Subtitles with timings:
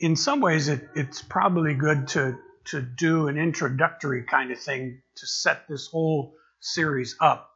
[0.00, 5.02] in some ways, it, it's probably good to, to do an introductory kind of thing
[5.16, 7.50] to set this whole series up.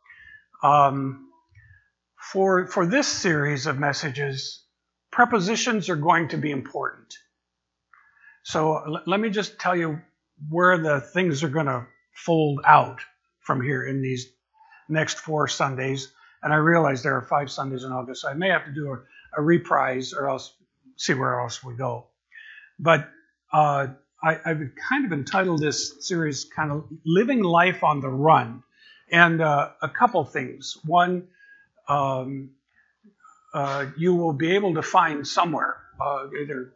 [0.63, 1.29] Um,
[2.17, 4.65] for, for this series of messages,
[5.11, 7.15] prepositions are going to be important.
[8.45, 10.01] So l- let me just tell you
[10.49, 13.01] where the things are going to fold out
[13.41, 14.27] from here in these
[14.89, 16.13] next four Sundays.
[16.43, 18.93] And I realize there are five Sundays in August, so I may have to do
[18.93, 18.99] a,
[19.39, 20.53] a reprise or else
[20.97, 22.09] see where else we go.
[22.79, 23.09] But
[23.53, 23.89] uh,
[24.23, 28.63] I, have kind of entitled this series kind of Living Life on the Run.
[29.11, 30.79] And uh, a couple things.
[30.85, 31.29] One,
[31.89, 32.51] um,
[33.53, 36.73] uh, you will be able to find somewhere, uh, either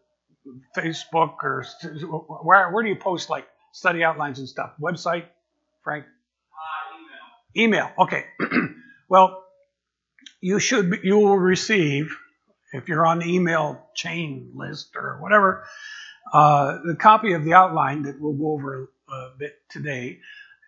[0.77, 1.65] Facebook or
[2.43, 4.73] where, where do you post like study outlines and stuff?
[4.81, 5.25] Website,
[5.83, 6.05] Frank?
[7.57, 7.89] Uh, email.
[7.89, 7.91] Email.
[7.99, 8.25] Okay.
[9.09, 9.45] well,
[10.41, 12.17] you should you will receive
[12.73, 15.65] if you're on the email chain list or whatever
[16.33, 20.19] uh, the copy of the outline that we'll go over a bit today,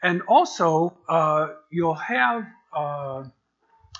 [0.03, 3.25] and also uh, you'll have uh,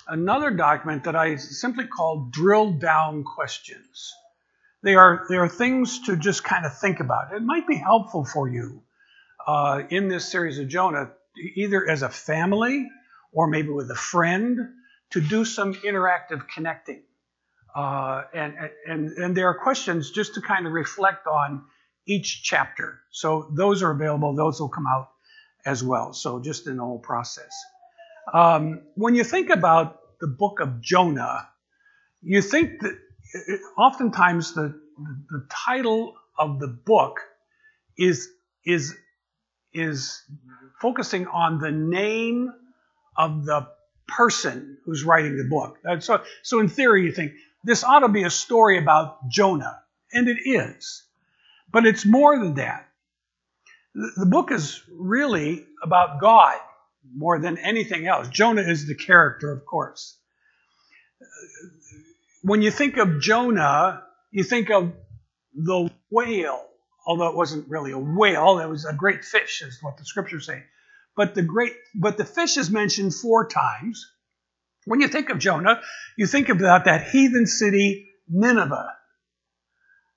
[0.07, 4.13] another document that I simply call drill down questions.
[4.81, 7.33] They are, they are things to just kind of think about.
[7.33, 8.81] It might be helpful for you
[9.45, 11.11] uh, in this series of Jonah,
[11.55, 12.87] either as a family
[13.33, 14.57] or maybe with a friend,
[15.11, 17.03] to do some interactive connecting.
[17.75, 18.53] Uh, and,
[18.87, 21.63] and, and there are questions just to kind of reflect on
[22.05, 22.99] each chapter.
[23.11, 25.09] So those are available, those will come out
[25.65, 26.13] as well.
[26.13, 27.51] So just in the whole process.
[28.33, 31.47] Um, when you think about the book of Jonah,
[32.21, 32.97] you think that
[33.77, 34.79] oftentimes the,
[35.29, 37.19] the title of the book
[37.97, 38.29] is,
[38.65, 38.95] is,
[39.73, 40.23] is
[40.81, 42.51] focusing on the name
[43.15, 43.67] of the
[44.07, 45.77] person who's writing the book.
[46.01, 47.33] So, so in theory, you think
[47.63, 49.79] this ought to be a story about Jonah,
[50.13, 51.03] and it is.
[51.71, 52.87] But it's more than that.
[53.93, 56.57] The book is really about God
[57.15, 58.27] more than anything else.
[58.29, 60.17] Jonah is the character, of course
[62.41, 64.93] when you think of Jonah, you think of
[65.53, 66.65] the whale,
[67.05, 70.45] although it wasn't really a whale, it was a great fish, is what the scriptures
[70.45, 70.63] say.
[71.15, 74.09] But the great, but the fish is mentioned four times.
[74.85, 75.81] When you think of Jonah,
[76.17, 78.95] you think about that heathen city, Nineveh.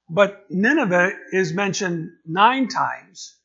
[0.08, 3.36] But Nineveh is mentioned nine times.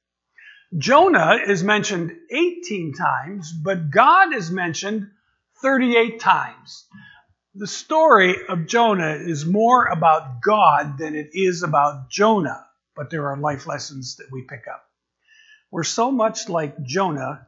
[0.78, 5.10] Jonah is mentioned 18 times, but God is mentioned
[5.62, 6.88] 38 times
[7.58, 12.64] the story of Jonah is more about God than it is about Jonah,
[12.96, 14.84] but there are life lessons that we pick up.
[15.72, 17.48] We're so much like Jonah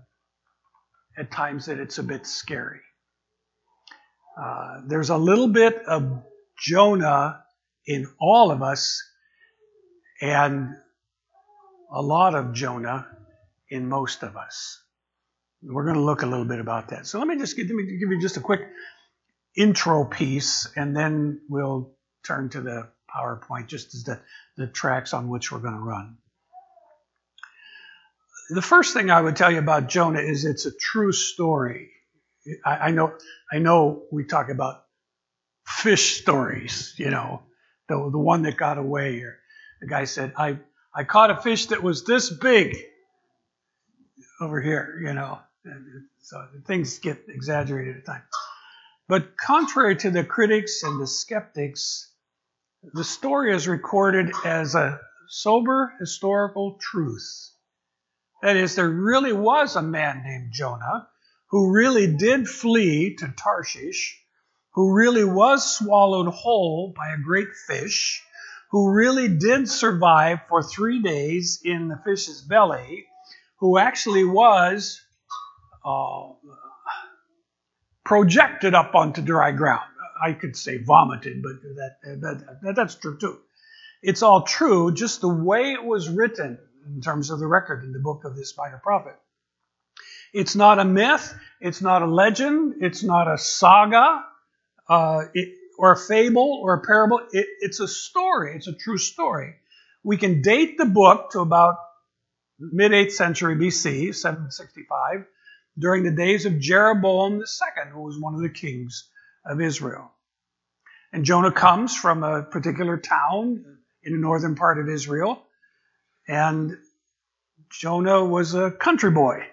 [1.16, 2.81] at times that it's a bit scary.
[4.39, 6.23] Uh, there's a little bit of
[6.57, 7.44] Jonah
[7.85, 9.03] in all of us,
[10.22, 10.75] and
[11.91, 13.07] a lot of Jonah
[13.69, 14.81] in most of us.
[15.61, 17.05] We're going to look a little bit about that.
[17.05, 18.61] So let me just give, let me give you just a quick
[19.57, 21.91] intro piece, and then we'll
[22.23, 24.22] turn to the PowerPoint just as the,
[24.55, 26.17] the tracks on which we're going to run.
[28.51, 31.91] The first thing I would tell you about Jonah is it's a true story.
[32.66, 33.17] I, I know
[33.51, 34.83] I know we talk about
[35.66, 37.44] fish stories, you know,
[37.88, 39.19] the, the one that got away.
[39.22, 39.38] Or
[39.81, 40.59] the guy said, I,
[40.94, 42.75] I caught a fish that was this big
[44.41, 45.39] over here, you know.
[46.22, 48.23] So things get exaggerated at times.
[49.07, 52.11] But contrary to the critics and the skeptics,
[52.94, 57.51] the story is recorded as a sober historical truth.
[58.41, 61.07] That is, there really was a man named Jonah
[61.49, 64.19] who really did flee to Tarshish,
[64.73, 68.23] who really was swallowed whole by a great fish,
[68.71, 73.05] who really did survive for three days in the fish's belly,
[73.57, 75.01] who actually was
[75.83, 76.29] uh,
[78.05, 79.81] projected up onto dry ground.
[80.21, 83.39] I could say vomited, but that, that, that, that's true too.
[84.01, 87.91] It's all true, just the way it was written in terms of the record in
[87.91, 89.16] the book of this minor prophet.
[90.34, 94.23] It's not a myth, it's not a legend, it's not a saga,
[94.87, 97.20] uh, it, or a fable or a parable.
[97.31, 99.55] It, it's a story, it's a true story.
[100.03, 101.78] We can date the book to about
[102.59, 105.26] mid 8th century BC, 765
[105.78, 109.09] during the days of Jeroboam II, who was one of the kings
[109.46, 110.11] of Israel.
[111.11, 113.66] And Jonah comes from a particular town
[114.03, 115.41] in the northern part of Israel.
[116.28, 116.78] And
[117.72, 119.46] Jonah was a country boy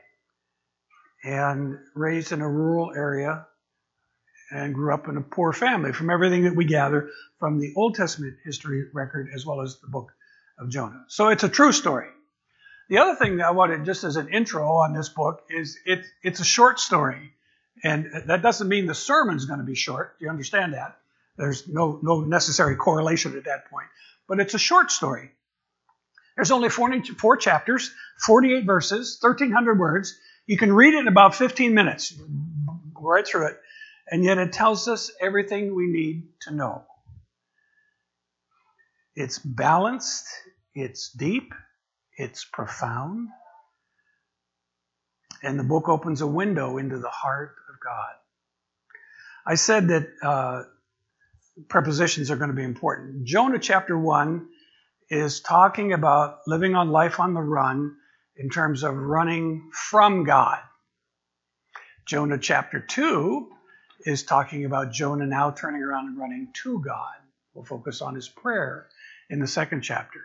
[1.27, 3.47] and raised in a rural area
[4.53, 7.97] and grew up in a poor family from everything that we gather from the Old
[7.97, 10.13] Testament history record as well as the book
[10.61, 11.05] of Jonah.
[11.09, 12.07] So it's a true story.
[12.89, 16.05] The other thing that I wanted just as an intro on this book is it,
[16.23, 17.33] it's a short story.
[17.83, 20.17] And that doesn't mean the sermon's going to be short.
[20.21, 20.97] Do you understand that?
[21.37, 23.89] There's no, no necessary correlation at that point.
[24.29, 25.33] But it's a short story.
[26.37, 27.93] There's only 44 chapters,
[28.25, 30.17] 48 verses, 1,300 words.
[30.47, 32.15] You can read it in about 15 minutes.
[32.99, 33.61] Right through it.
[34.09, 36.85] And yet it tells us everything we need to know.
[39.17, 40.27] It's balanced,
[40.75, 41.55] it's deep,
[42.17, 43.29] it's profound.
[45.43, 48.15] And the book opens a window into the heart of God.
[49.47, 50.63] I said that uh,
[51.69, 53.25] prepositions are going to be important.
[53.25, 54.47] Jonah chapter 1
[55.09, 57.97] is talking about living on life on the run
[58.37, 60.59] in terms of running from God.
[62.05, 63.51] Jonah chapter 2
[64.05, 67.15] is talking about Jonah now turning around and running to God.
[67.55, 68.87] We'll focus on his prayer
[69.31, 70.21] in the second chapter.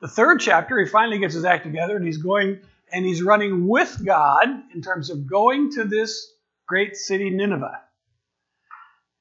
[0.00, 2.60] The third chapter, he finally gets his act together and he's going
[2.92, 6.32] and he's running with God in terms of going to this
[6.66, 7.80] great city, Nineveh.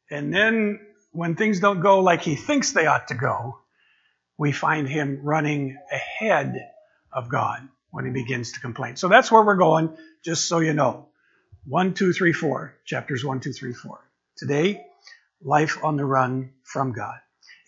[0.10, 0.80] And then
[1.12, 3.60] when things don't go like he thinks they ought to go,
[4.38, 6.70] we find him running ahead
[7.12, 8.97] of God when he begins to complain.
[8.97, 11.07] So that's where we're going, just so you know.
[11.65, 12.75] One, two, three, four.
[12.83, 14.00] Chapters one, two, three, four.
[14.36, 14.86] Today,
[15.42, 17.15] life on the run from God.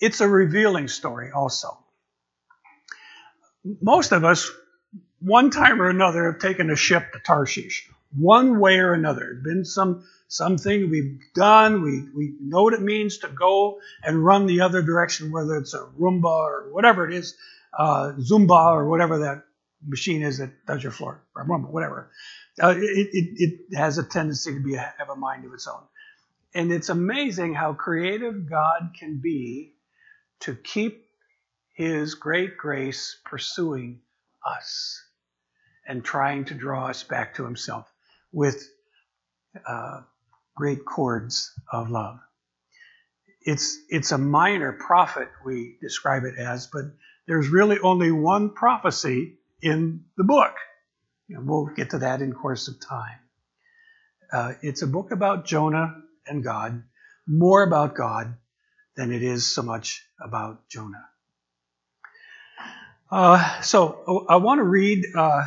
[0.01, 1.77] It's a revealing story also.
[3.81, 4.51] Most of us,
[5.21, 7.89] one time or another, have taken a ship to Tarshish.
[8.13, 9.33] One way or another.
[9.41, 11.83] Been some something we've done.
[11.83, 15.73] We, we know what it means to go and run the other direction, whether it's
[15.73, 17.37] a Roomba or whatever it is,
[17.77, 19.43] uh, Zumba or whatever that
[19.85, 22.11] machine is that does your floor, or Roomba, whatever.
[22.61, 25.81] Uh, it, it, it, has a tendency to be have a mind of its own.
[26.55, 29.75] And it's amazing how creative God can be
[30.41, 31.05] to keep
[31.75, 34.01] His great grace pursuing
[34.45, 35.03] us
[35.87, 37.91] and trying to draw us back to Himself
[38.31, 38.67] with
[39.67, 40.01] uh,
[40.55, 42.19] great cords of love.
[43.41, 46.85] It's, it's a minor prophet, we describe it as, but
[47.27, 50.53] there's really only one prophecy in the book.
[51.29, 53.19] And we'll get to that in course of time.
[54.31, 55.95] Uh, it's a book about Jonah
[56.27, 56.83] and God,
[57.27, 58.35] more about God
[58.95, 61.05] than it is so much about Jonah.
[63.09, 65.43] Uh, so I want to read uh,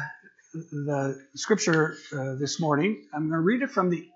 [0.54, 3.04] the scripture uh, this morning.
[3.12, 4.08] I'm going to read it from the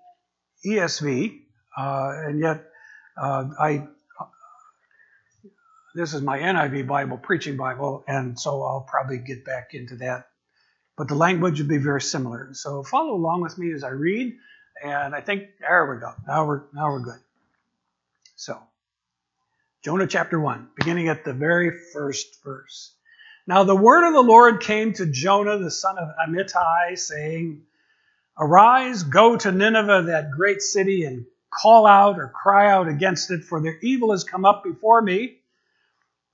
[0.65, 1.41] ESV,
[1.77, 2.63] uh, and yet
[3.21, 3.87] uh, I
[5.95, 10.27] this is my NIV Bible, preaching Bible, and so I'll probably get back into that.
[10.97, 12.49] But the language would be very similar.
[12.51, 14.35] So follow along with me as I read,
[14.83, 16.11] and I think there we go.
[16.27, 17.19] Now we're now we're good.
[18.35, 18.59] So
[19.83, 22.93] Jonah chapter one, beginning at the very first verse.
[23.47, 27.61] Now the word of the Lord came to Jonah the son of Amittai, saying,
[28.37, 33.45] Arise, go to Nineveh, that great city, and call out or cry out against it,
[33.45, 35.37] for their evil has come up before me.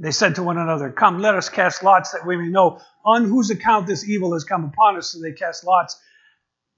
[0.00, 3.26] They said to one another, Come, let us cast lots that we may know on
[3.26, 5.10] whose account this evil has come upon us.
[5.10, 6.00] So they cast lots,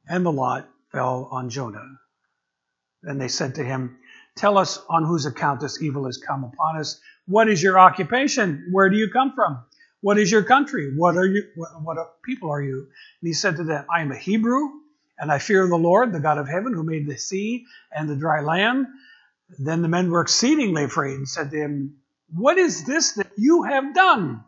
[0.08, 1.86] and the lot fell on Jonah.
[3.04, 3.96] Then they said to him,
[4.34, 7.00] Tell us on whose account this evil has come upon us.
[7.26, 8.66] What is your occupation?
[8.72, 9.62] Where do you come from?
[10.00, 10.92] What is your country?
[10.96, 11.44] What are you?
[11.54, 12.88] What, people are you?
[13.20, 14.68] And he said to them, I am a Hebrew,
[15.16, 18.16] and I fear the Lord, the God of heaven, who made the sea and the
[18.16, 18.86] dry land.
[19.60, 21.98] Then the men were exceedingly afraid and said to him,
[22.34, 24.44] What is this that you have done?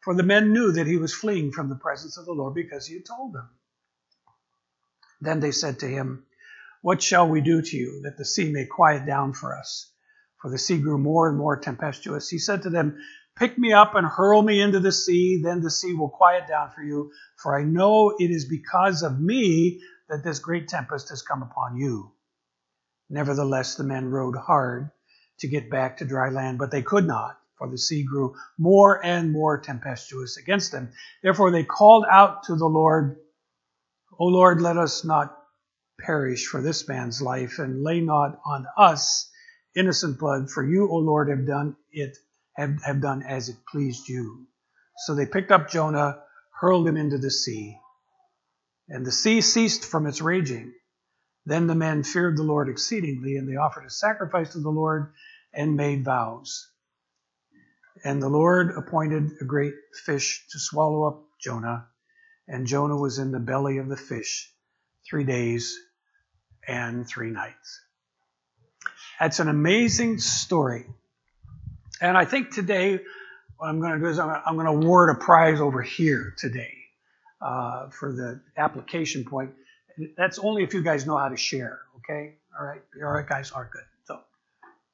[0.00, 2.86] For the men knew that he was fleeing from the presence of the Lord because
[2.86, 3.48] he had told them.
[5.20, 6.26] Then they said to him,
[6.82, 9.92] What shall we do to you that the sea may quiet down for us?
[10.40, 12.28] For the sea grew more and more tempestuous.
[12.28, 12.98] He said to them,
[13.36, 16.70] Pick me up and hurl me into the sea, then the sea will quiet down
[16.70, 21.22] for you, for I know it is because of me that this great tempest has
[21.22, 22.12] come upon you.
[23.08, 24.90] Nevertheless, the men rowed hard
[25.40, 29.04] to get back to dry land, but they could not, for the sea grew more
[29.04, 30.92] and more tempestuous against them.
[31.22, 33.16] Therefore, they called out to the Lord,
[34.18, 35.36] O Lord, let us not
[36.00, 39.30] perish for this man's life, and lay not on us
[39.76, 42.16] innocent blood, for you, O Lord, have done it,
[42.56, 44.46] have, have done as it pleased you.
[45.04, 46.22] So they picked up Jonah,
[46.60, 47.78] hurled him into the sea,
[48.88, 50.72] and the sea ceased from its raging.
[51.46, 55.12] Then the men feared the Lord exceedingly, and they offered a sacrifice to the Lord
[55.52, 56.68] and made vows.
[58.04, 61.86] And the Lord appointed a great fish to swallow up Jonah,
[62.48, 64.52] and Jonah was in the belly of the fish
[65.08, 65.78] three days
[66.66, 67.80] and three nights.
[69.18, 70.86] That's an amazing story.
[72.00, 73.00] And I think today,
[73.58, 76.72] what I'm going to do is I'm going to award a prize over here today
[77.42, 79.52] uh, for the application point.
[80.16, 82.36] That's only if you guys know how to share, okay?
[82.58, 83.84] All right, all right, guys, are good.
[84.04, 84.20] So,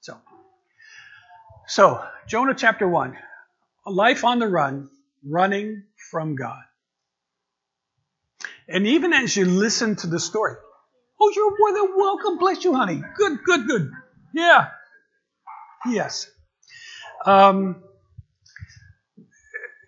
[0.01, 0.17] so,
[1.67, 3.17] so Jonah chapter one,
[3.87, 4.89] a life on the run,
[5.25, 6.63] running from God.
[8.69, 10.57] And even as you listen to the story,
[11.21, 12.39] Oh, you're more than welcome.
[12.39, 13.03] Bless you, honey.
[13.17, 13.91] Good, good, good.
[14.35, 14.69] Yeah.
[15.89, 16.31] Yes.
[17.25, 17.83] Um,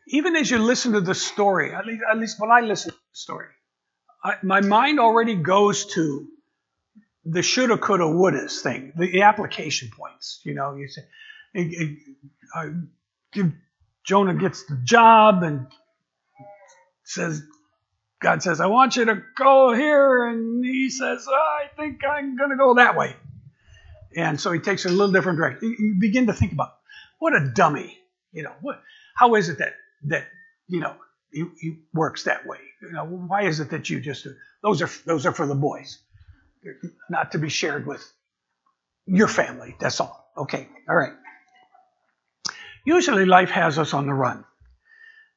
[0.08, 2.96] even as you listen to the story, at least, at least when I listen to
[2.96, 3.48] the story,
[4.24, 6.28] I, my mind already goes to
[7.24, 10.40] the shoulda, coulda, wouldas thing, the, the application points.
[10.44, 11.02] You know, you say,
[11.56, 11.98] Uh, it,
[13.34, 13.52] it,
[14.04, 15.66] Jonah gets the job and
[17.04, 17.42] says,
[18.20, 20.26] God says, I want you to go here.
[20.28, 23.14] And he says, oh, I think I'm going to go that way.
[24.16, 25.76] And so he takes a little different direction.
[25.78, 26.74] You begin to think about
[27.18, 27.98] what a dummy.
[28.32, 28.82] You know, what,
[29.14, 29.74] how is it that,
[30.04, 30.26] that
[30.66, 30.94] you know,
[31.30, 32.58] he, he works that way?
[32.82, 34.26] You know, why is it that you just,
[34.62, 35.98] those are, those are for the boys,
[37.10, 38.02] not to be shared with
[39.06, 39.76] your family.
[39.78, 40.30] That's all.
[40.36, 40.68] Okay.
[40.88, 41.12] All right.
[42.88, 44.46] Usually life has us on the run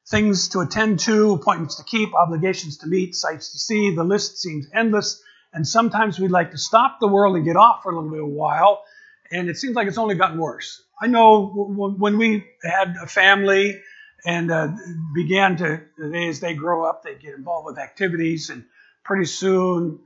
[0.08, 3.94] things to attend to, appointments to keep, obligations to meet, sights to see.
[3.94, 7.82] The list seems endless, and sometimes we'd like to stop the world and get off
[7.82, 8.82] for a little bit of a while,
[9.30, 10.82] and it seems like it's only gotten worse.
[10.98, 13.82] I know when we had a family
[14.24, 14.68] and uh,
[15.14, 15.82] began to,
[16.14, 18.64] as they grow up, they get involved with activities, and
[19.04, 19.98] pretty soon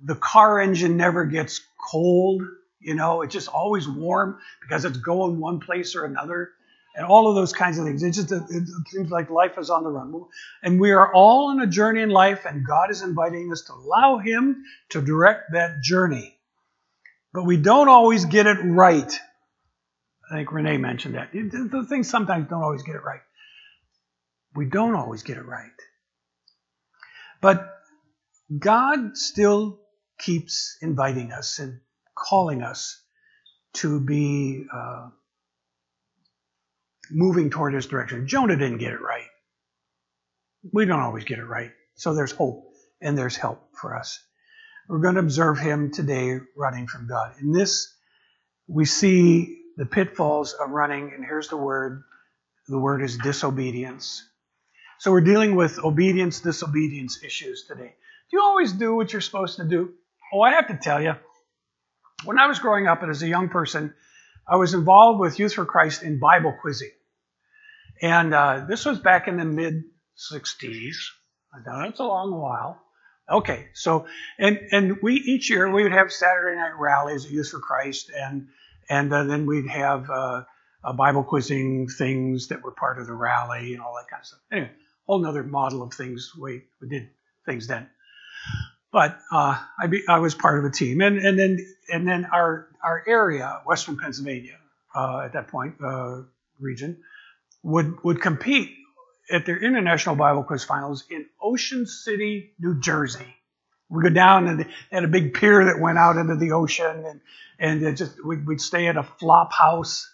[0.00, 2.42] the car engine never gets cold.
[2.78, 6.52] You know, it's just always warm because it's going one place or another
[6.94, 8.02] and all of those kinds of things.
[8.02, 10.24] It just it seems like life is on the run.
[10.62, 13.72] And we are all on a journey in life, and God is inviting us to
[13.72, 16.38] allow Him to direct that journey.
[17.32, 19.20] But we don't always get it right.
[20.30, 21.32] I think Renee mentioned that.
[21.32, 23.20] The things sometimes don't always get it right.
[24.54, 25.70] We don't always get it right.
[27.40, 27.76] But
[28.56, 29.80] God still
[30.18, 31.80] keeps inviting us and
[32.14, 33.02] calling us
[33.74, 34.64] to be.
[34.72, 35.08] Uh,
[37.10, 38.26] moving toward his direction.
[38.26, 39.26] Jonah didn't get it right.
[40.72, 41.72] We don't always get it right.
[41.94, 44.20] So there's hope and there's help for us.
[44.88, 47.34] We're going to observe him today running from God.
[47.40, 47.94] In this,
[48.66, 52.02] we see the pitfalls of running, and here's the word.
[52.68, 54.22] The word is disobedience.
[54.98, 57.94] So we're dealing with obedience, disobedience issues today.
[58.30, 59.92] Do you always do what you're supposed to do?
[60.32, 61.14] Oh, I have to tell you,
[62.24, 63.94] when I was growing up and as a young person,
[64.46, 66.90] I was involved with Youth for Christ in Bible quizzing.
[68.02, 69.84] And uh, this was back in the mid
[70.32, 70.94] 60s.
[71.64, 72.80] That's a long while.
[73.30, 74.06] Okay, so
[74.38, 78.10] and and we each year we would have Saturday night rallies at Youth for Christ,
[78.14, 78.48] and
[78.90, 80.42] and uh, then we'd have uh,
[80.94, 84.40] Bible quizzing things that were part of the rally and all that kind of stuff.
[84.52, 84.70] Anyway,
[85.06, 86.32] whole another model of things.
[86.38, 87.08] We we did
[87.46, 87.88] things then.
[88.94, 91.58] But uh, I, be, I was part of a team, and, and then
[91.92, 94.56] and then our our area, Western Pennsylvania,
[94.94, 96.22] uh, at that point uh,
[96.60, 96.98] region,
[97.64, 98.70] would would compete
[99.28, 103.34] at their international Bible quiz finals in Ocean City, New Jersey.
[103.88, 107.20] We go down and had a big pier that went out into the ocean, and
[107.58, 110.08] and just we'd, we'd, stay at a flop house.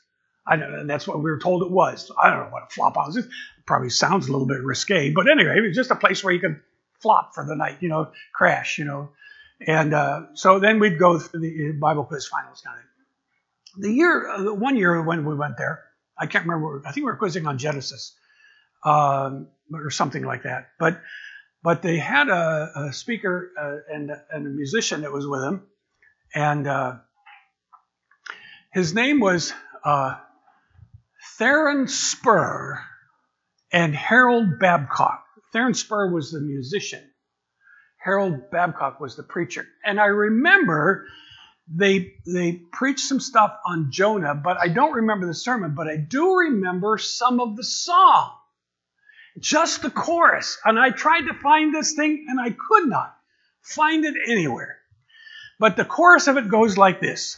[0.47, 2.11] I don't know, and that's what we were told it was.
[2.19, 3.27] I don't know what a flop house is.
[3.27, 6.33] It probably sounds a little bit risque, but anyway, it was just a place where
[6.33, 6.63] you could
[7.01, 9.11] flop for the night, you know, crash, you know.
[9.67, 13.83] And uh, so then we'd go through the Bible quiz finals kind of.
[13.83, 15.85] The year, uh, one year when we went there,
[16.19, 16.83] I can't remember.
[16.87, 18.15] I think we were quizzing on Genesis
[18.85, 20.69] um, or something like that.
[20.79, 21.01] But
[21.63, 25.63] but they had a, a speaker uh, and, and, a musician that was with him,
[26.35, 26.97] and uh,
[28.73, 29.53] his name was
[29.85, 30.17] uh,
[31.37, 32.83] Theron Spur
[33.73, 35.25] and Harold Babcock.
[35.53, 37.03] Theron Spur was the musician.
[37.99, 39.67] Harold Babcock was the preacher.
[39.85, 41.07] And I remember
[41.73, 45.97] they they preached some stuff on Jonah, but I don't remember the sermon, but I
[45.97, 48.33] do remember some of the song.
[49.39, 50.59] Just the chorus.
[50.65, 53.15] And I tried to find this thing and I could not
[53.63, 54.79] find it anywhere.
[55.59, 57.37] But the chorus of it goes like this.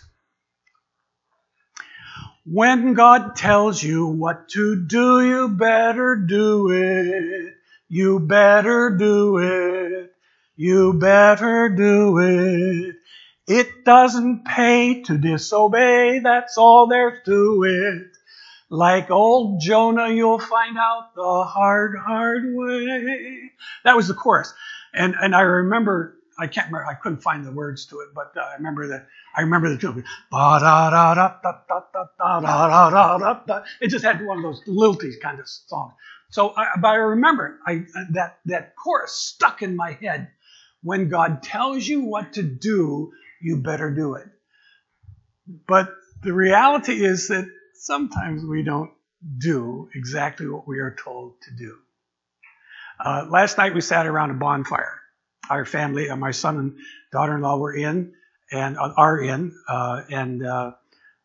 [2.44, 7.54] When God tells you what to do, you better do it.
[7.94, 10.14] You better do it.
[10.56, 12.96] You better do it.
[13.46, 18.16] It doesn't pay to disobey, that's all there's to it.
[18.70, 23.50] Like old Jonah, you'll find out the hard, hard way.
[23.84, 24.54] That was the chorus.
[24.94, 28.32] And, and I remember, I can't remember, I couldn't find the words to it, but
[28.38, 29.06] uh, I remember that,
[29.36, 30.02] I remember the tune.
[33.82, 35.92] It just had one of those lilty kind of songs.
[36.32, 40.28] So, I, but I remember I, that, that chorus stuck in my head.
[40.82, 44.26] When God tells you what to do, you better do it.
[45.68, 48.90] But the reality is that sometimes we don't
[49.38, 51.76] do exactly what we are told to do.
[52.98, 55.00] Uh, last night we sat around a bonfire.
[55.50, 56.78] Our family, uh, my son and
[57.12, 58.14] daughter-in-law were in
[58.50, 60.72] and uh, are in, uh, and uh,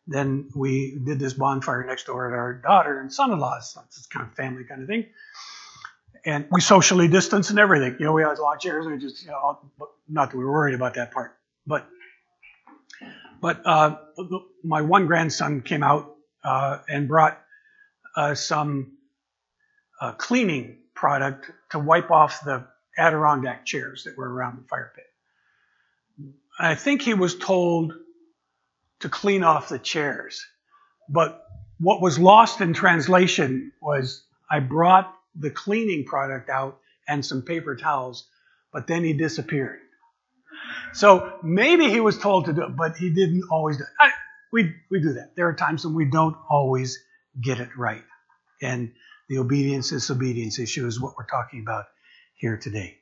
[0.08, 3.74] then we did this bonfire next door at our daughter and son-in-law's.
[3.74, 5.06] So it's kind of family kind of thing.
[6.24, 7.96] And we socially distanced and everything.
[8.00, 8.86] You know, we had lawn chairs.
[8.86, 9.58] We just, you know,
[10.08, 11.36] not that we were worried about that part,
[11.66, 11.86] but
[13.40, 13.98] but uh,
[14.64, 17.40] my one grandson came out uh, and brought
[18.16, 18.98] uh, some
[20.00, 25.04] uh, cleaning product to wipe off the Adirondack chairs that were around the fire pit.
[26.58, 27.92] I think he was told
[29.00, 30.44] to clean off the chairs,
[31.08, 31.44] but
[31.78, 37.76] what was lost in translation was I brought the cleaning product out and some paper
[37.76, 38.26] towels,
[38.72, 39.78] but then he disappeared.
[40.92, 43.88] So maybe he was told to do it, but he didn't always do it.
[44.00, 44.10] I,
[44.52, 45.36] we, we do that.
[45.36, 46.98] There are times when we don't always
[47.40, 48.04] get it right.
[48.60, 48.92] And
[49.28, 51.84] the obedience disobedience issue is what we're talking about
[52.34, 52.96] here today.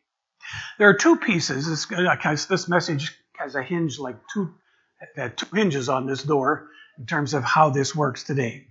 [0.79, 1.67] There are two pieces.
[1.67, 4.55] This, this message has a hinge like two,
[5.37, 8.67] two hinges on this door in terms of how this works today.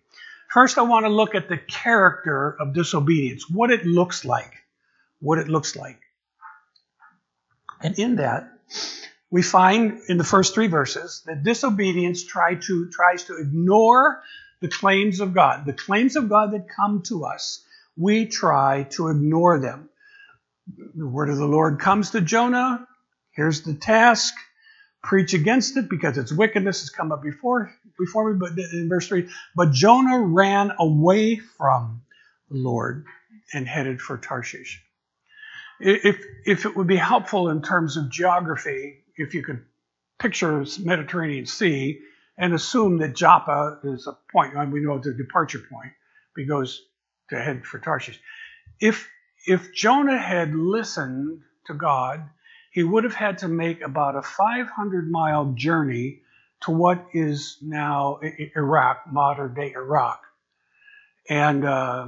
[0.50, 4.54] First, I want to look at the character of disobedience, what it looks like.
[5.20, 6.00] What it looks like.
[7.82, 8.52] And in that,
[9.30, 14.22] we find in the first three verses that disobedience try to, tries to ignore
[14.62, 15.66] the claims of God.
[15.66, 17.64] The claims of God that come to us,
[17.98, 19.90] we try to ignore them.
[20.96, 22.88] The word of the Lord comes to Jonah.
[23.32, 24.34] Here's the task.
[25.06, 28.40] Preach against it because its wickedness has come up before, before me.
[28.40, 32.02] But in verse 3, but Jonah ran away from
[32.50, 33.06] the Lord
[33.54, 34.84] and headed for Tarshish.
[35.80, 39.64] If, if it would be helpful in terms of geography, if you could
[40.18, 42.00] picture the Mediterranean Sea
[42.38, 45.92] and assume that Joppa is a point, we know the departure point,
[46.36, 46.82] he goes
[47.30, 48.20] to head for Tarshish.
[48.80, 49.08] If,
[49.46, 52.28] if Jonah had listened to God,
[52.76, 56.20] he would have had to make about a 500 mile journey
[56.64, 58.20] to what is now
[58.54, 60.22] Iraq, modern day Iraq.
[61.30, 62.08] And uh,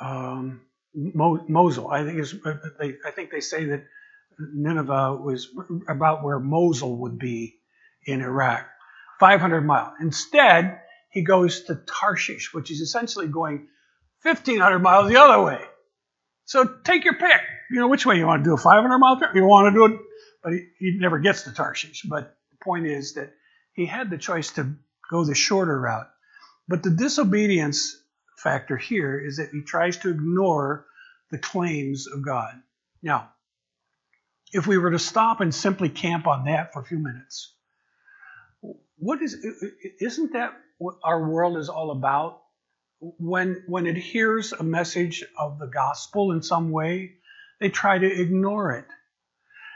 [0.00, 2.34] um, Mosul, I think is,
[2.80, 3.84] they, I think they say that
[4.52, 5.48] Nineveh was
[5.86, 7.60] about where Mosul would be
[8.04, 8.66] in Iraq,
[9.20, 9.92] 500 miles.
[10.00, 13.68] Instead, he goes to Tarshish, which is essentially going
[14.22, 15.60] 1,500 miles the other way.
[16.46, 17.40] So take your pick.
[17.72, 19.34] You know which way you want to do a 500 mile trip.
[19.34, 20.00] You want to do it,
[20.42, 22.02] but he, he never gets to Tarshish.
[22.02, 23.32] But the point is that
[23.72, 24.74] he had the choice to
[25.10, 26.08] go the shorter route.
[26.68, 27.96] But the disobedience
[28.36, 30.84] factor here is that he tries to ignore
[31.30, 32.54] the claims of God.
[33.02, 33.30] Now,
[34.52, 37.54] if we were to stop and simply camp on that for a few minutes,
[38.98, 39.34] what is
[39.98, 42.42] isn't that what our world is all about?
[43.00, 47.14] When when it hears a message of the gospel in some way,
[47.62, 48.86] they try to ignore it.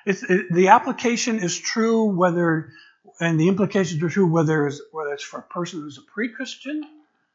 [0.04, 2.70] It the application is true whether
[3.20, 6.82] and the implications are true whether it's, whether it's for a person who's a pre-Christian,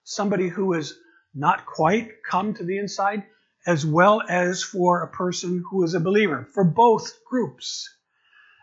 [0.04, 0.94] somebody who has
[1.34, 3.24] not quite come to the inside,
[3.66, 7.90] as well as for a person who is a believer, for both groups.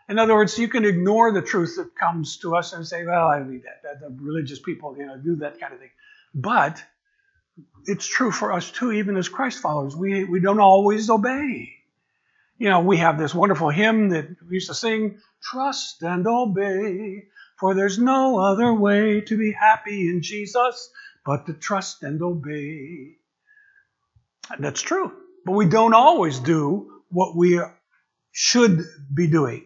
[0.07, 3.27] In other words, you can ignore the truth that comes to us and say, well,
[3.27, 5.91] I believe that, that the religious people, you know, do that kind of thing.
[6.33, 6.81] But
[7.85, 9.95] it's true for us too, even as Christ followers.
[9.95, 11.78] We, we don't always obey.
[12.59, 17.23] You know, we have this wonderful hymn that we used to sing, Trust and obey,
[17.57, 20.91] for there's no other way to be happy in Jesus
[21.25, 23.15] but to trust and obey.
[24.49, 25.13] And that's true.
[25.45, 27.61] But we don't always do what we
[28.31, 29.65] should be doing.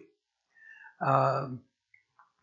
[1.04, 1.48] Uh,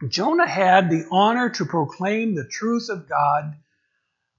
[0.10, 3.56] Jonah had the honor to proclaim the truth of God,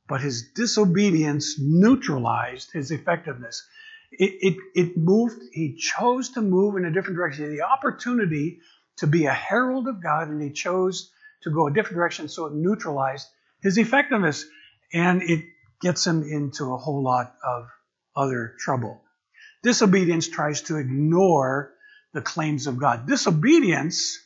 [0.09, 3.67] but his disobedience neutralized his effectiveness.
[4.13, 7.55] It, it, it moved, he chose to move in a different direction.
[7.55, 8.61] The opportunity
[8.99, 11.11] to be a herald of God, and he chose
[11.43, 13.27] to go a different direction, so it neutralized
[13.63, 14.45] his effectiveness,
[14.93, 15.45] and it
[15.81, 17.67] gets him into a whole lot of
[18.15, 19.03] other trouble.
[19.63, 21.73] Disobedience tries to ignore
[22.13, 23.07] the claims of God.
[23.07, 24.19] Disobedience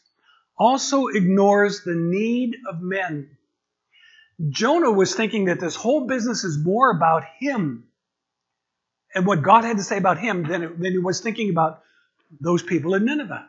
[0.59, 3.31] also ignores the need of men.
[4.49, 7.85] Jonah was thinking that this whole business is more about him
[9.15, 11.83] and what God had to say about him than, than he was thinking about
[12.41, 13.49] those people in Nineveh.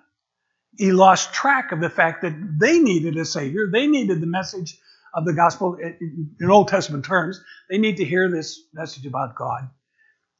[0.78, 3.67] He lost track of the fact that they needed a Savior.
[3.72, 4.78] They needed the message
[5.13, 7.41] of the gospel in Old Testament terms.
[7.70, 9.70] They need to hear this message about God.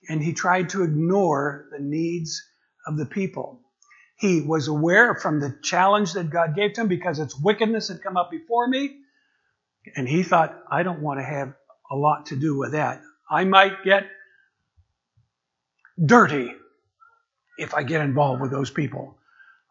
[0.08, 2.44] And he tried to ignore the needs
[2.86, 3.62] of the people.
[4.18, 8.04] He was aware from the challenge that God gave to him because its wickedness had
[8.04, 8.98] come up before me.
[9.96, 11.54] And he thought, I don't want to have
[11.90, 13.02] a lot to do with that.
[13.30, 14.08] I might get
[16.04, 16.54] dirty
[17.58, 19.18] if I get involved with those people.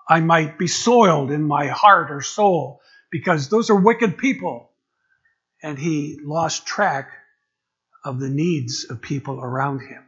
[0.09, 4.71] I might be soiled in my heart or soul because those are wicked people.
[5.62, 7.11] And he lost track
[8.05, 10.05] of the needs of people around him.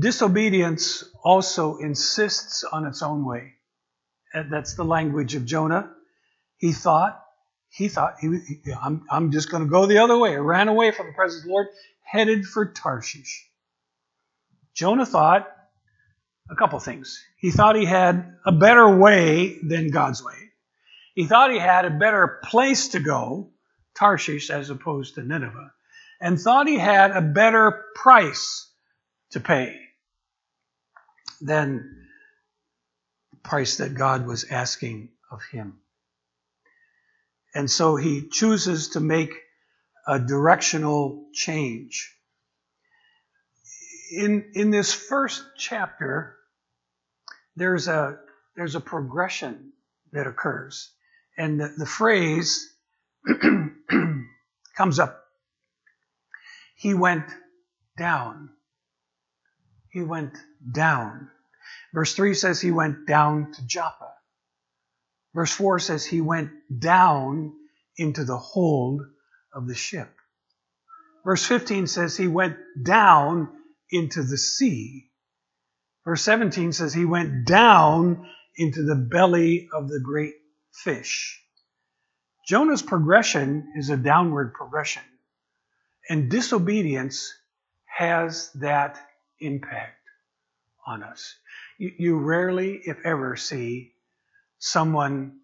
[0.00, 3.54] Disobedience also insists on its own way.
[4.34, 5.90] And that's the language of Jonah.
[6.58, 7.22] He thought,
[7.70, 10.32] he thought, he, he, I'm, I'm just going to go the other way.
[10.32, 11.68] He ran away from the presence of the Lord,
[12.02, 13.47] headed for Tarshish.
[14.78, 15.50] Jonah thought
[16.48, 17.20] a couple things.
[17.36, 20.36] He thought he had a better way than God's way.
[21.16, 23.50] He thought he had a better place to go,
[23.96, 25.72] Tarshish as opposed to Nineveh,
[26.20, 28.70] and thought he had a better price
[29.32, 29.74] to pay
[31.40, 32.06] than
[33.32, 35.80] the price that God was asking of him.
[37.52, 39.34] And so he chooses to make
[40.06, 42.14] a directional change.
[44.10, 46.36] In, in this first chapter,
[47.56, 48.18] there's a,
[48.56, 49.72] there's a progression
[50.12, 50.90] that occurs.
[51.36, 52.72] And the, the phrase
[54.76, 55.24] comes up.
[56.74, 57.26] He went
[57.96, 58.50] down
[59.90, 60.34] he went
[60.70, 61.30] down.
[61.94, 64.12] Verse 3 says he went down to Joppa.
[65.34, 67.52] Verse 4 says he went down
[67.96, 69.02] into the hold
[69.52, 70.08] of the ship.
[71.24, 73.48] Verse 15 says he went down
[73.90, 75.10] into the sea.
[76.04, 80.34] Verse 17 says he went down into the belly of the great
[80.72, 81.42] fish.
[82.46, 85.02] Jonah's progression is a downward progression,
[86.08, 87.32] and disobedience
[87.84, 88.98] has that
[89.40, 90.00] impact
[90.86, 91.34] on us.
[91.76, 93.92] You, you rarely, if ever, see
[94.58, 95.40] someone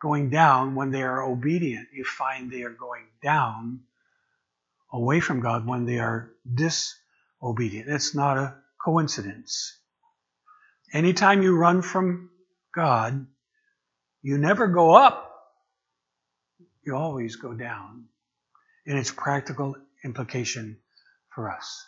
[0.00, 1.88] going down when they are obedient.
[1.92, 3.80] You find they are going down
[4.92, 7.03] away from God when they are disobedient.
[7.88, 9.78] It's not a coincidence.
[10.92, 12.30] Anytime you run from
[12.74, 13.26] God,
[14.22, 15.30] you never go up,
[16.86, 18.06] you always go down
[18.86, 20.78] And its practical implication
[21.34, 21.86] for us.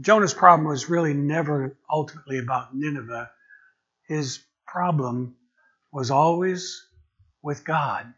[0.00, 3.30] Jonah's problem was really never ultimately about Nineveh.
[4.08, 5.36] His problem
[5.92, 6.84] was always
[7.42, 8.12] with God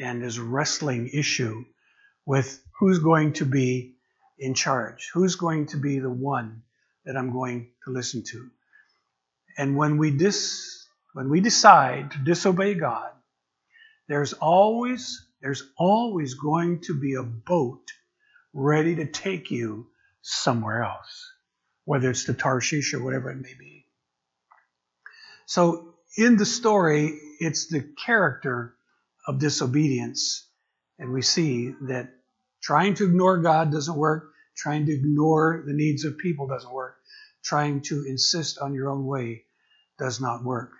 [0.00, 1.64] and his wrestling issue
[2.26, 3.93] with who's going to be
[4.38, 6.62] in charge, who's going to be the one
[7.04, 8.50] that I'm going to listen to.
[9.56, 13.10] And when we dis, when we decide to disobey God,
[14.08, 17.92] there's always there's always going to be a boat
[18.52, 19.86] ready to take you
[20.22, 21.32] somewhere else,
[21.84, 23.86] whether it's to Tarshish or whatever it may be.
[25.46, 28.74] So in the story, it's the character
[29.26, 30.48] of disobedience.
[30.98, 32.08] And we see that
[32.64, 36.96] trying to ignore God doesn't work, trying to ignore the needs of people doesn't work,
[37.44, 39.44] trying to insist on your own way
[39.98, 40.72] does not work.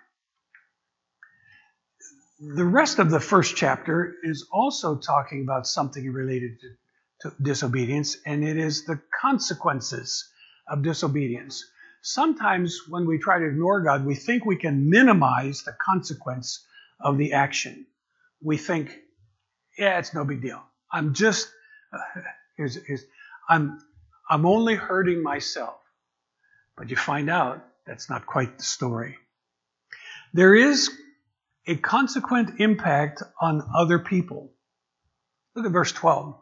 [2.39, 6.67] The rest of the first chapter is also talking about something related to
[7.21, 10.29] to disobedience, and it is the consequences
[10.67, 11.63] of disobedience.
[12.01, 16.65] Sometimes when we try to ignore God, we think we can minimize the consequence
[16.99, 17.85] of the action.
[18.43, 18.95] We think,
[19.77, 20.61] yeah, it's no big deal.
[20.91, 21.49] I'm just,
[23.49, 23.79] I'm,
[24.29, 25.75] I'm only hurting myself.
[26.77, 29.17] But you find out that's not quite the story.
[30.33, 30.91] There is
[31.67, 34.51] a consequent impact on other people
[35.55, 36.35] Look at verse 12.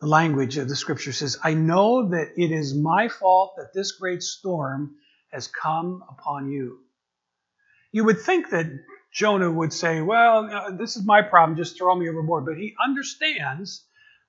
[0.00, 3.92] The language of the scripture says, I know that it is my fault that this
[3.92, 4.96] great storm
[5.30, 6.80] has come upon you.
[7.92, 8.66] You would think that
[9.12, 12.46] Jonah would say, Well, this is my problem, just throw me overboard.
[12.46, 13.84] But he understands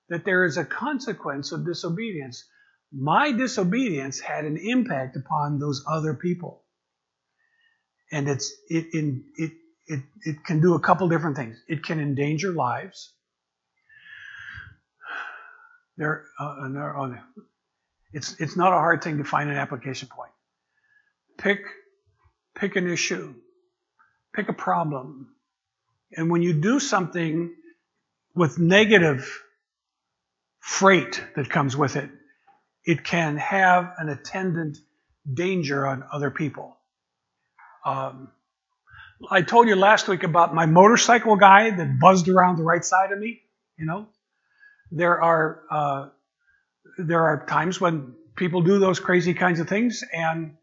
[0.09, 2.45] that there is a consequence of disobedience.
[2.91, 6.63] My disobedience had an impact upon those other people.
[8.11, 9.53] And it's it in it
[9.87, 11.61] it, it can do a couple different things.
[11.67, 13.13] It can endanger lives.
[15.97, 17.15] There, uh, there oh,
[18.13, 20.31] it's it's not a hard thing to find an application point.
[21.37, 21.59] Pick
[22.55, 23.33] pick an issue,
[24.35, 25.29] pick a problem,
[26.15, 27.53] and when you do something
[28.35, 29.43] with negative
[30.59, 32.09] freight that comes with it,
[32.85, 34.77] it can have an attendant
[35.31, 36.75] danger on other people.
[37.85, 38.29] Um,
[39.29, 43.11] I told you last week about my motorcycle guy that buzzed around the right side
[43.11, 43.41] of me.
[43.77, 44.07] You know,
[44.91, 46.09] there are uh,
[46.97, 50.55] there are times when people do those crazy kinds of things and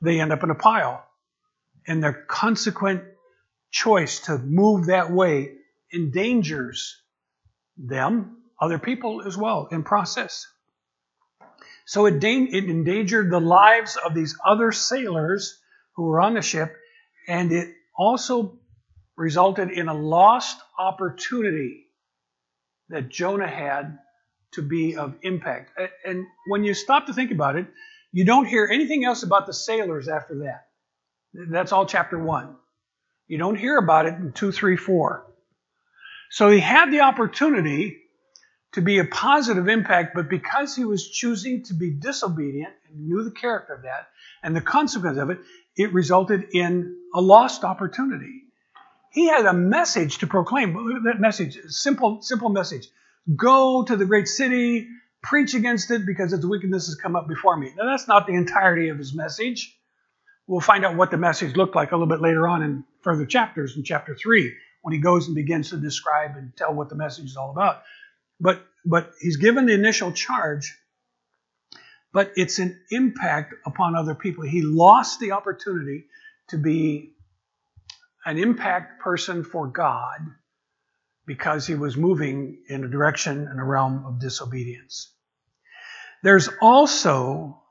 [0.00, 1.04] they end up in a pile,
[1.86, 3.02] and their consequent
[3.70, 5.52] choice to move that way
[5.92, 7.00] endangers
[7.76, 10.46] them, other people as well, in process.
[11.86, 15.58] So it, it endangered the lives of these other sailors
[15.94, 16.76] who were on the ship,
[17.26, 18.58] and it also
[19.16, 21.86] resulted in a lost opportunity
[22.88, 23.98] that Jonah had
[24.52, 25.78] to be of impact.
[26.04, 27.66] And when you stop to think about it,
[28.12, 30.66] you don't hear anything else about the sailors after that.
[31.34, 32.56] That's all chapter 1.
[33.28, 35.26] You don't hear about it in 2, 3, 4.
[36.30, 37.98] So he had the opportunity
[38.72, 43.24] to be a positive impact, but because he was choosing to be disobedient and knew
[43.24, 44.08] the character of that
[44.42, 45.38] and the consequence of it,
[45.76, 48.44] it resulted in a lost opportunity.
[49.12, 50.74] He had a message to proclaim.
[51.04, 52.88] That message, simple, simple message.
[53.34, 54.86] Go to the great city,
[55.22, 57.72] preach against it because its wickedness has come up before me.
[57.76, 59.74] Now, that's not the entirety of his message.
[60.46, 63.26] We'll find out what the message looked like a little bit later on in further
[63.26, 66.96] chapters, in chapter 3, when he goes and begins to describe and tell what the
[66.96, 67.82] message is all about.
[68.40, 70.76] But, but he's given the initial charge
[72.12, 74.44] but it's an impact upon other people.
[74.44, 76.06] He lost the opportunity
[76.48, 77.12] to be
[78.24, 80.18] an impact person for God
[81.26, 85.12] because he was moving in a direction in a realm of disobedience.
[86.22, 87.62] There's also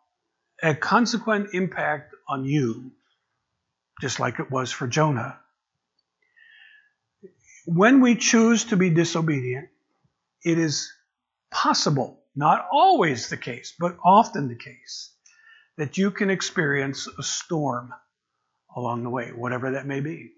[0.61, 2.91] a consequent impact on you,
[4.01, 5.39] just like it was for Jonah.
[7.65, 9.69] When we choose to be disobedient,
[10.43, 10.91] it is
[11.51, 15.11] possible not always the case, but often the case,
[15.77, 17.93] that you can experience a storm
[18.75, 20.31] along the way, whatever that may be.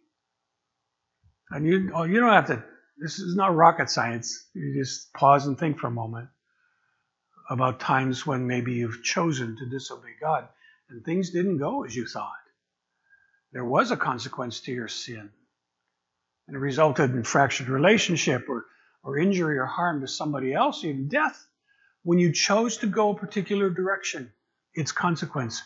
[1.51, 2.63] And you, oh, you don't have to,
[2.97, 4.47] this is not rocket science.
[4.53, 6.29] You just pause and think for a moment
[7.49, 10.47] about times when maybe you've chosen to disobey God
[10.89, 12.31] and things didn't go as you thought.
[13.51, 15.29] There was a consequence to your sin.
[16.47, 18.65] And it resulted in fractured relationship or,
[19.03, 21.45] or injury or harm to somebody else, even death
[22.03, 24.31] when you chose to go a particular direction,
[24.73, 25.61] its consequence.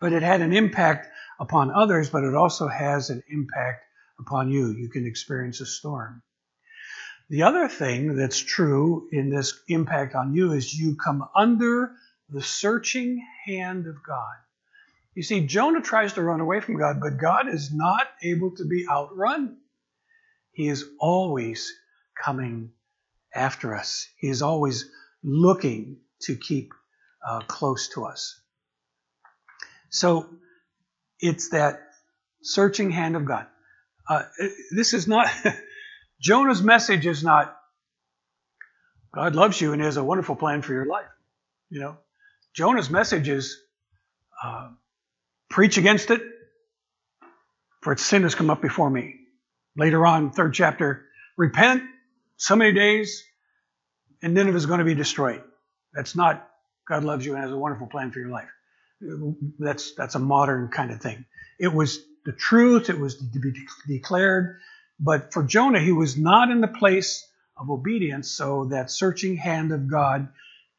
[0.00, 3.84] But it had an impact upon others, but it also has an impact
[4.18, 4.70] upon you.
[4.70, 6.22] You can experience a storm.
[7.30, 11.92] The other thing that's true in this impact on you is you come under
[12.28, 14.34] the searching hand of God.
[15.14, 18.64] You see, Jonah tries to run away from God, but God is not able to
[18.64, 19.58] be outrun.
[20.52, 21.72] He is always
[22.20, 22.72] coming
[23.34, 24.08] after us.
[24.18, 24.90] He is always
[25.22, 26.72] looking to keep
[27.26, 28.40] uh, close to us.
[29.88, 30.28] So
[31.20, 31.80] it's that
[32.42, 33.46] searching hand of God.
[34.08, 34.24] Uh,
[34.72, 35.28] this is not,
[36.20, 37.56] Jonah's message is not,
[39.14, 41.06] God loves you and has a wonderful plan for your life.
[41.70, 41.96] You know,
[42.52, 43.60] Jonah's message is,
[44.42, 44.70] uh,
[45.50, 46.22] preach against it,
[47.82, 49.16] for its sin has come up before me.
[49.76, 51.04] Later on, third chapter,
[51.36, 51.82] repent,
[52.36, 53.24] so many days,
[54.22, 55.42] and Nineveh is going to be destroyed.
[55.92, 56.48] That's not
[56.88, 58.48] God loves you and has a wonderful plan for your life.
[59.58, 61.24] That's that's a modern kind of thing.
[61.58, 62.90] It was the truth.
[62.90, 63.52] It was to be
[63.86, 64.58] declared.
[64.98, 67.26] But for Jonah, he was not in the place
[67.56, 70.28] of obedience, so that searching hand of God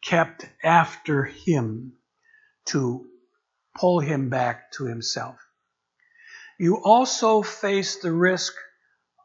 [0.02, 1.94] kept after him
[2.68, 3.06] to
[3.76, 5.38] pull him back to himself.
[6.58, 8.54] You also face the risk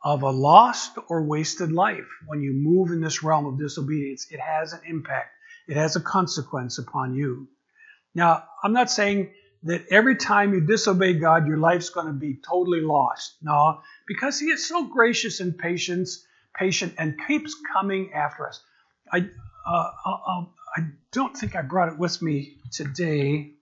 [0.02, 2.08] of a lost or wasted life.
[2.26, 5.30] When you move in this realm of disobedience, it has an impact,
[5.68, 7.48] it has a consequence upon you.
[8.14, 9.32] Now, I'm not saying
[9.64, 13.36] that every time you disobey God, your life's going to be totally lost.
[13.42, 16.08] No, because He is so gracious and patient,
[16.54, 18.60] patient, and keeps coming after us.
[19.12, 19.18] I,
[19.66, 20.80] uh, I'll, I
[21.12, 23.52] don't think I brought it with me today.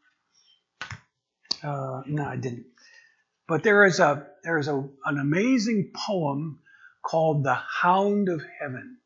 [1.63, 2.67] Uh, no, I didn't.
[3.47, 6.61] But there is a there is a, an amazing poem
[7.03, 8.99] called "The Hound of Heaven."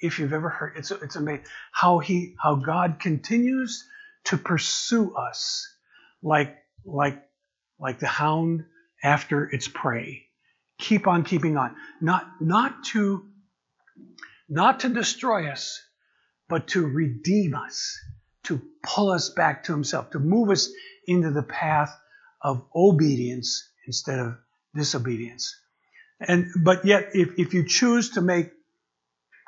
[0.00, 3.84] If you've ever heard, it's it's amazing how he how God continues
[4.24, 5.66] to pursue us
[6.22, 7.22] like like
[7.80, 8.64] like the hound
[9.02, 10.26] after its prey.
[10.78, 11.74] Keep on keeping on.
[12.00, 13.26] Not not to
[14.48, 15.82] not to destroy us,
[16.48, 17.98] but to redeem us,
[18.44, 20.70] to pull us back to himself, to move us
[21.08, 21.96] into the path
[22.42, 24.36] of obedience instead of
[24.74, 25.56] disobedience.
[26.20, 28.50] And but yet if, if you choose to make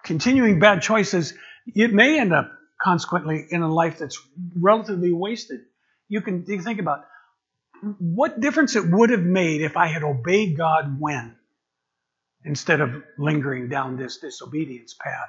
[0.04, 1.34] continuing bad choices,
[1.66, 4.18] it may end up consequently in a life that's
[4.56, 5.60] relatively wasted.
[6.08, 7.04] You can, you think about
[7.98, 11.36] what difference it would have made if I had obeyed God when
[12.44, 15.28] instead of lingering down this disobedience path.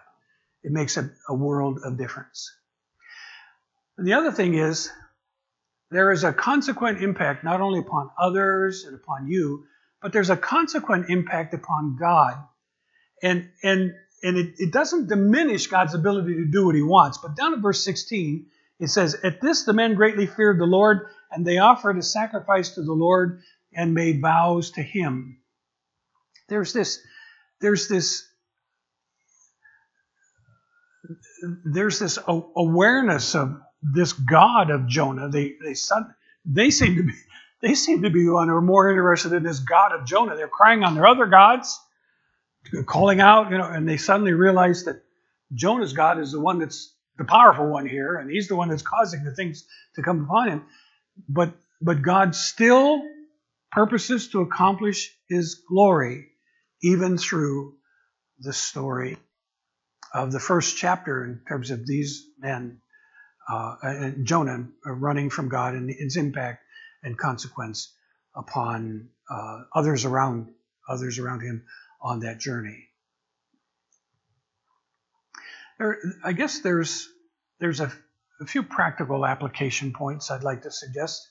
[0.64, 2.52] It makes a, a world of difference.
[3.98, 4.90] And the other thing is,
[5.92, 9.66] there is a consequent impact not only upon others and upon you,
[10.02, 12.38] but there's a consequent impact upon God.
[13.22, 17.18] And, and, and it, it doesn't diminish God's ability to do what he wants.
[17.18, 18.48] But down at verse 16,
[18.80, 22.72] it says, At this the men greatly feared the Lord, and they offered a sacrifice
[22.76, 23.42] to the Lord
[23.74, 25.38] and made vows to him.
[26.48, 27.00] There's this,
[27.60, 28.28] there's this,
[31.66, 35.30] there's this awareness of this God of Jonah.
[35.30, 35.76] They they
[36.46, 37.14] they seem to be
[37.62, 40.36] they seem to be one who are more interested in this God of Jonah.
[40.36, 41.80] They're crying on their other gods,
[42.86, 45.04] calling out, you know, and they suddenly realize that
[45.54, 48.82] Jonah's God is the one that's the powerful one here, and he's the one that's
[48.82, 49.66] causing the things
[49.96, 50.66] to come upon him.
[51.30, 53.02] But but God still
[53.72, 56.28] purposes to accomplish his glory
[56.84, 57.76] even through
[58.40, 59.18] the story
[60.14, 62.82] of the first chapter in terms of these men
[63.50, 66.64] uh, and Jonah running from God and its impact
[67.04, 67.94] and consequence
[68.36, 70.48] upon uh, others around
[70.88, 71.64] others around him
[72.02, 72.88] on that journey.
[75.80, 77.10] There, I guess there's
[77.60, 77.92] there's a,
[78.40, 81.28] a, few practical application points I'd like to suggest.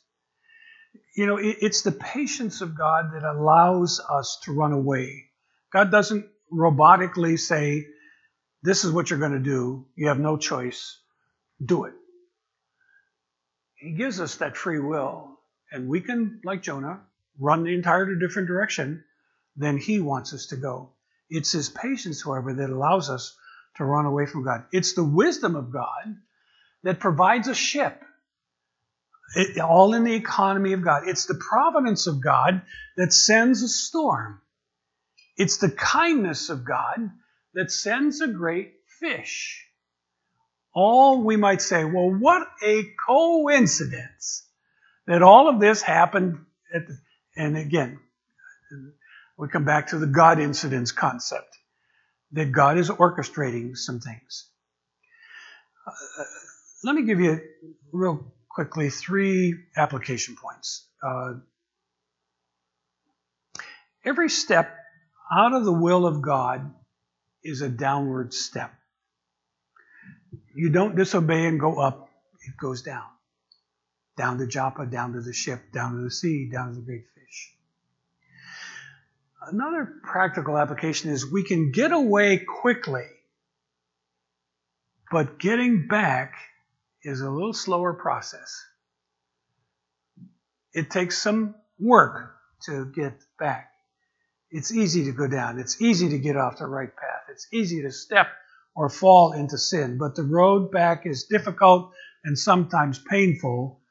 [1.17, 5.27] You know, it, it's the patience of God that allows us to run away.
[5.73, 7.87] God doesn't robotically say,
[8.63, 9.87] "This is what you're going to do.
[9.95, 10.99] You have no choice.
[11.65, 11.95] Do it."
[13.81, 15.39] He gives us that free will,
[15.73, 17.01] and we can, like Jonah,
[17.39, 19.03] run the entire different direction
[19.57, 20.91] than he wants us to go.
[21.31, 23.37] It's his patience, however, that allows us
[23.77, 24.65] to run away from God.
[24.71, 26.17] It's the wisdom of God
[26.83, 28.03] that provides a ship,
[29.35, 31.09] it, all in the economy of God.
[31.09, 32.61] It's the providence of God
[32.99, 34.43] that sends a storm.
[35.39, 37.11] It's the kindness of God
[37.55, 39.67] that sends a great fish
[40.73, 44.47] all we might say, well, what a coincidence
[45.07, 46.99] that all of this happened at the,
[47.37, 47.99] and again,
[49.37, 51.57] we come back to the God incidents concept
[52.33, 54.49] that God is orchestrating some things.
[55.87, 56.25] Uh,
[56.85, 57.41] let me give you
[57.93, 60.87] real quickly three application points.
[61.03, 61.35] Uh,
[64.05, 64.77] every step
[65.33, 66.73] out of the will of God
[67.43, 68.73] is a downward step.
[70.55, 72.09] You don't disobey and go up,
[72.47, 73.05] it goes down.
[74.17, 77.05] Down to Joppa, down to the ship, down to the sea, down to the great
[77.15, 77.55] fish.
[79.47, 83.07] Another practical application is we can get away quickly,
[85.11, 86.35] but getting back
[87.03, 88.63] is a little slower process.
[90.75, 93.73] It takes some work to get back.
[94.51, 95.59] It's easy to go down.
[95.59, 97.23] It's easy to get off the right path.
[97.31, 98.27] It's easy to step
[98.81, 99.99] or fall into sin.
[99.99, 101.93] But the road back is difficult
[102.25, 103.83] and sometimes painful,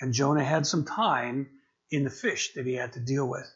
[0.00, 1.46] and Jonah had some time
[1.92, 3.48] in the fish that he had to deal with.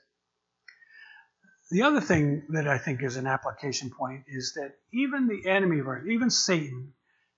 [1.73, 5.83] The other thing that I think is an application point is that even the enemy
[6.09, 6.93] even Satan,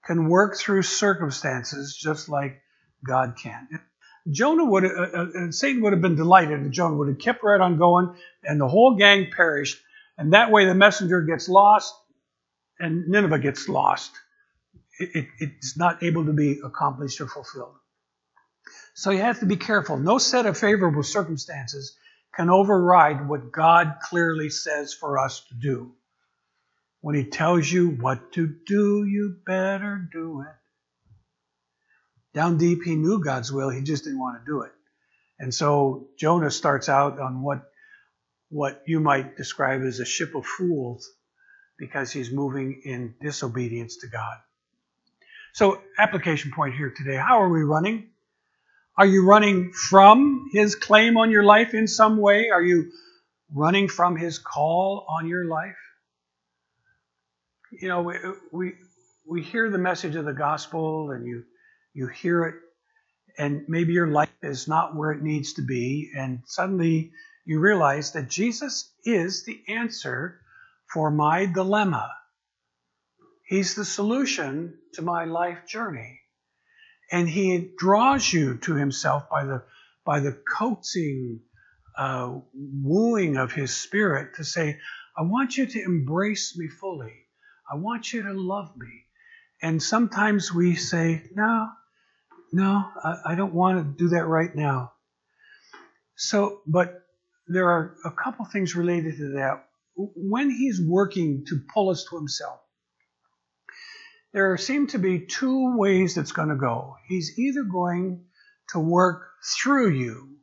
[0.04, 2.60] can work through circumstances just like
[3.06, 3.68] God can.
[4.30, 7.60] Jonah would, uh, uh, Satan would have been delighted if Jonah would have kept right
[7.60, 8.14] on going,
[8.44, 9.80] and the whole gang perished.
[10.18, 11.94] And that way, the messenger gets lost,
[12.80, 14.10] and Nineveh gets lost.
[14.98, 17.76] It, it, it's not able to be accomplished or fulfilled.
[18.94, 19.98] So you have to be careful.
[19.98, 21.96] No set of favorable circumstances
[22.34, 25.92] can override what God clearly says for us to do.
[27.00, 30.54] When He tells you what to do, you better do it.
[32.32, 34.72] Down deep, he knew God's will, he just didn't want to do it.
[35.38, 37.62] And so Jonah starts out on what,
[38.50, 41.10] what you might describe as a ship of fools
[41.80, 44.36] because he's moving in disobedience to God.
[45.54, 48.10] So, application point here today how are we running?
[48.96, 52.50] Are you running from his claim on your life in some way?
[52.50, 52.92] Are you
[53.52, 55.78] running from his call on your life?
[57.72, 58.16] You know, we,
[58.52, 58.72] we,
[59.26, 61.44] we hear the message of the gospel and you,
[61.94, 62.54] you hear it,
[63.38, 67.12] and maybe your life is not where it needs to be, and suddenly
[67.46, 70.40] you realize that Jesus is the answer
[70.92, 72.10] for my dilemma.
[73.46, 76.20] He's the solution to my life journey.
[77.12, 79.64] And he draws you to himself by the,
[80.04, 81.40] by the coaxing,
[81.98, 84.78] uh, wooing of his spirit to say,
[85.18, 87.12] I want you to embrace me fully.
[87.70, 89.04] I want you to love me.
[89.62, 91.68] And sometimes we say, No,
[92.52, 94.92] no, I, I don't want to do that right now.
[96.16, 97.02] So, but
[97.46, 99.64] there are a couple things related to that.
[100.14, 102.60] When he's working to pull us to himself,
[104.32, 106.96] there seem to be two ways that's going to go.
[107.08, 108.24] He's either going
[108.70, 110.36] to work through you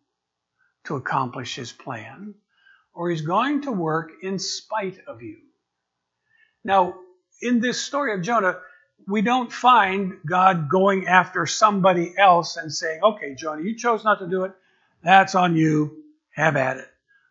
[0.86, 2.34] to accomplish his plan,
[2.94, 5.38] or he's going to work in spite of you.
[6.64, 6.96] Now,
[7.42, 8.58] in this story of Jonah,
[9.08, 14.20] we don't find God going after somebody else and saying, okay, Jonah, you chose not
[14.20, 14.52] to do it.
[15.04, 16.04] That's on you.
[16.36, 16.88] Have at it.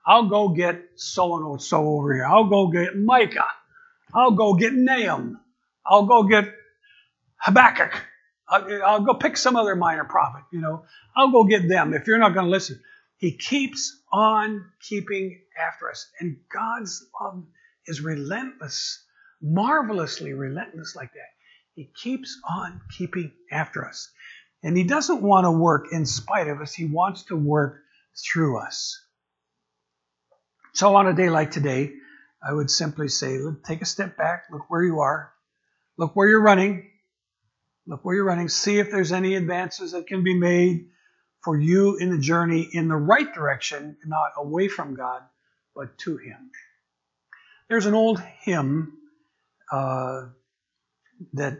[0.06, 2.26] I'll go get so and so over here.
[2.26, 3.44] I'll go get Micah.
[4.14, 5.40] I'll go get Nahum.
[5.84, 6.54] I'll go get
[7.38, 7.92] Habakkuk.
[8.48, 10.84] I'll, I'll, go pick some other minor prophet, you know.
[11.16, 12.80] I'll go get them if you're not going to listen.
[13.18, 16.08] He keeps on keeping after us.
[16.20, 17.44] And God's love
[17.86, 19.02] is relentless,
[19.42, 21.30] marvelously relentless like that.
[21.74, 24.10] He keeps on keeping after us.
[24.62, 27.82] And He doesn't want to work in spite of us, He wants to work
[28.16, 29.00] through us.
[30.76, 31.94] So on a day like today,
[32.46, 35.32] I would simply say, take a step back, look where you are,
[35.96, 36.90] look where you're running,
[37.86, 40.90] look where you're running, see if there's any advances that can be made
[41.42, 45.22] for you in the journey in the right direction, not away from God,
[45.74, 46.50] but to Him.
[47.70, 48.98] There's an old hymn
[49.72, 50.26] uh,
[51.32, 51.58] that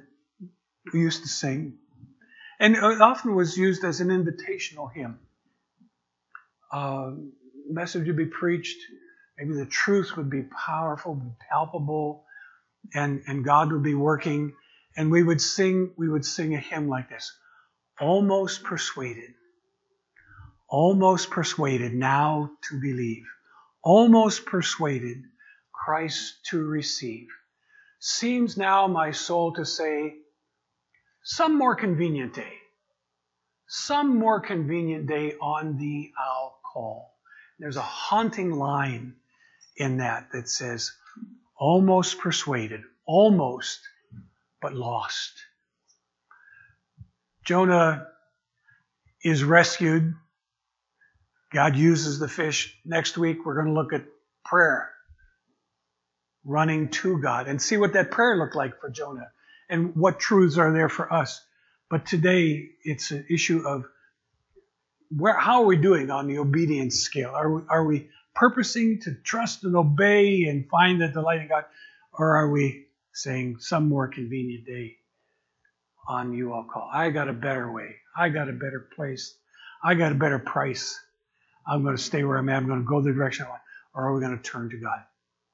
[0.92, 1.78] we used to sing,
[2.60, 5.18] and it often was used as an invitational hymn.
[6.70, 7.12] Uh,
[7.70, 8.78] message to be preached
[9.38, 12.24] Maybe the truth would be powerful, be palpable,
[12.94, 14.54] and, and God would be working.
[14.96, 17.36] And we would sing, we would sing a hymn like this.
[18.00, 19.34] Almost persuaded.
[20.68, 23.24] Almost persuaded now to believe.
[23.82, 25.22] Almost persuaded
[25.72, 27.28] Christ to receive.
[28.00, 30.14] Seems now my soul to say,
[31.22, 32.52] some more convenient day.
[33.68, 37.14] Some more convenient day on thee I'll call.
[37.58, 39.14] There's a haunting line
[39.76, 40.92] in that that says,
[41.56, 43.80] almost persuaded, almost,
[44.60, 45.32] but lost.
[47.44, 48.08] Jonah
[49.22, 50.14] is rescued.
[51.52, 52.76] God uses the fish.
[52.84, 54.04] Next week, we're going to look at
[54.44, 54.90] prayer,
[56.44, 59.30] running to God, and see what that prayer looked like for Jonah
[59.68, 61.44] and what truths are there for us.
[61.88, 63.84] But today, it's an issue of
[65.16, 67.30] where, how are we doing on the obedience scale?
[67.30, 71.64] Are we, are we purposing to trust and obey and find the delight in God?
[72.12, 74.96] Or are we saying some more convenient day
[76.08, 76.88] on you I'll call?
[76.92, 77.96] I got a better way.
[78.16, 79.36] I got a better place.
[79.82, 80.98] I got a better price.
[81.66, 82.56] I'm going to stay where I'm at.
[82.56, 83.62] I'm going to go the direction I want.
[83.94, 85.00] Or are we going to turn to God?